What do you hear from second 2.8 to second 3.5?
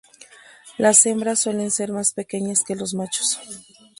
machos.